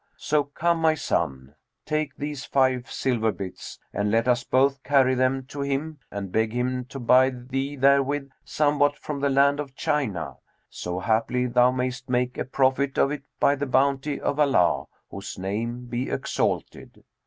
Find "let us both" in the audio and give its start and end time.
4.09-4.81